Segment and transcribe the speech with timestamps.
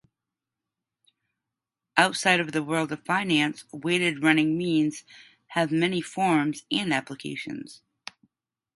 [1.95, 5.03] Outside the world of finance, weighted running means
[5.49, 7.83] have many forms and applications.